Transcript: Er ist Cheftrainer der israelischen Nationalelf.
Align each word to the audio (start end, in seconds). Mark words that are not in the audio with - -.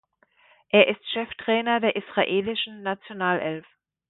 Er 0.69 0.87
ist 0.87 1.07
Cheftrainer 1.11 1.79
der 1.79 1.95
israelischen 1.95 2.81
Nationalelf. 2.81 3.67